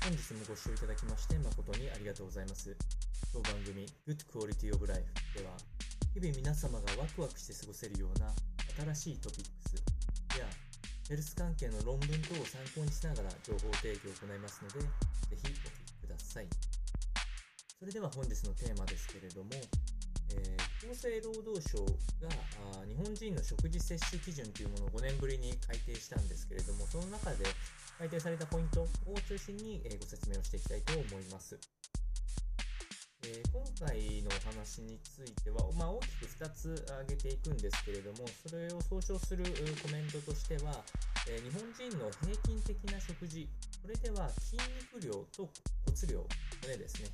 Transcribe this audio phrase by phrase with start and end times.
[0.00, 2.74] 本日もご視聴いただきまして誠にありがとうございます。
[3.32, 5.04] 当番組 Good Quality of Life
[5.36, 5.52] では
[6.16, 8.32] 日々皆様がワクワクして過ごせるような
[8.96, 9.76] 新しいトピックス
[10.40, 10.48] や
[11.04, 14.88] ヘルス関係の論文等を参考にしながら情報提供を行いますので、ぜ
[15.36, 16.48] ひお聞きください。
[17.78, 19.52] それでは本日のテーマですけれども、
[20.32, 21.84] えー、厚生労働省
[22.24, 22.32] が
[22.80, 27.44] あ日本人の食事摂取基準というものを5年ぶりに改定したんですけれども、その中で
[28.00, 28.88] 改定されたポイントを
[29.28, 31.60] 中心に、ご説明をしていきたいと思います。
[33.28, 39.44] え、今回のお話については、まあ、大きく2つ挙げていくんですけれども、それを総称する
[39.84, 40.82] コメントとしては、
[41.28, 43.46] え、日本人の平均的な食事、
[43.82, 44.56] これでは筋
[44.96, 45.50] 肉量と
[45.84, 46.24] 骨量、
[46.62, 47.08] 骨ですね、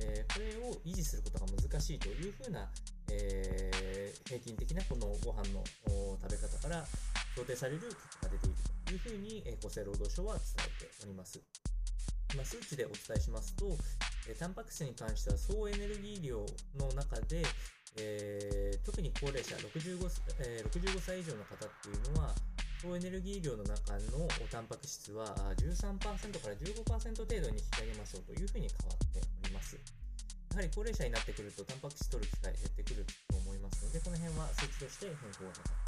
[0.00, 2.68] え、これを維持することが難しいというふうな、
[3.10, 5.64] え平均的なこのご飯の
[6.20, 6.84] 食べ方から
[7.34, 11.40] 想定される結果が出ているいうふうに、厚生労働省は伝えております。
[12.36, 13.76] まあ、数値でお伝えしますと、
[14.28, 16.44] えタンパク質に関しては総エネルギー量
[16.76, 17.42] の中で、
[17.96, 19.96] えー、特に高齢者 65,、
[20.40, 22.34] えー、65歳以上の方っていうのは
[22.82, 29.74] 総エネルギー量の中のタンパク質は13%から15%程度に引き上げましょうというふうに変わっております。
[30.50, 35.70] やはり高齢者になってくるとタンパク質取る機会減ってくると思いますので、この辺は数値として変更がかか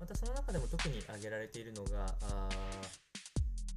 [0.00, 0.06] ま。
[0.06, 2.48] たその中でも特に挙げられているのが、あ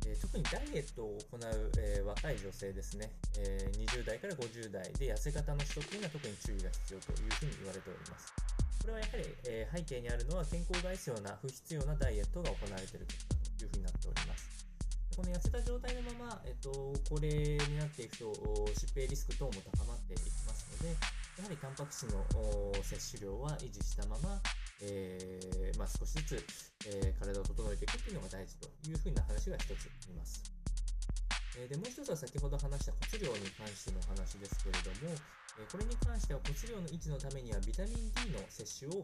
[0.08, 8.34] えー、特にダイエットを行う、えー、若い女性ですね、えー、20代から50代で痩せ方の取得には特に注意が必要というふうに言われております。
[8.80, 14.59] これはやはり、え背景にあるのは健康を害すような不必要なダイエットが行われているというふうになっております。
[15.20, 16.72] この痩せた状態のまま、えっと、
[17.11, 18.31] 高齢になっていくと
[18.72, 22.23] 疾病リスク等も高まっていきますので、やはりタンパク質の
[22.81, 24.39] 摂取量は維持したまま、
[24.82, 26.46] えー、まあ、少しずつ、
[26.88, 29.76] えー、体を整えていくっていうのが大事というふうな話が一つあ
[30.08, 30.42] ります。
[31.58, 35.12] えでもう一つは先ほど話した骨量に関しての話ですけれども、
[35.60, 39.04] えこれに関しては骨量の維持のためにはビタミン D の摂取を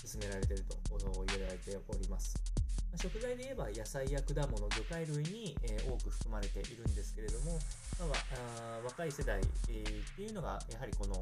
[0.00, 2.57] 勧められていると言われております。
[2.96, 7.58] 食材で言えば野菜や果物、魚介類に、え多く含まれているんですけれども、
[8.00, 11.14] まあ、若い世代、えっていうのがやはりこの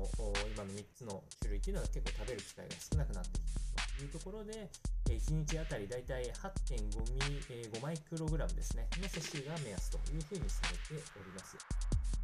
[0.55, 3.51] 今の3つの種類っていうのは結構食べる機会が少なくなってきて
[4.03, 4.71] いるというところで、
[5.11, 11.57] え1日あたりだいたい8.5ミリ、え5マイクログラムですね、の摂取が目安というふうにされております。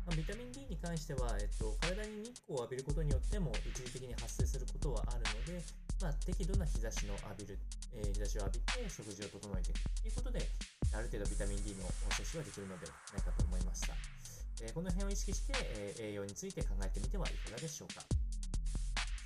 [0.07, 5.22] ま、ビタミン D に関しては、えっと、体に日光を浴びることによっても一時的に発生することはある、
[6.03, 7.59] まあ、適度な日差しの浴びる、
[7.95, 10.43] えー、日差しを浴びて食事を整えていくということで、
[10.91, 13.95] ある程度ビタミン D の摂取はできるのではないかと思いました。
[14.67, 18.03] えー、この辺を意識して、えー、栄養について考えてみてはいかがでしょうか。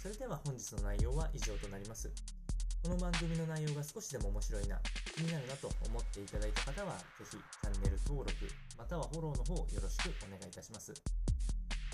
[0.04, 2.12] それでは本日の内容は以上となります。
[2.84, 4.78] この番組の内容が少しでも面白いな、
[5.16, 8.32] 気になるなと思っていただいた方は、ぜひチャンネル登録、
[8.76, 10.92] またはフォローの方よろしくお願いいたします。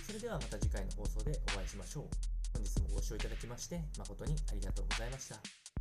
[0.05, 2.32] それではまた次回の放送でお会いしましょう。
[2.53, 5.72] 本日もご視聴いただきまして誠にありがとうございました。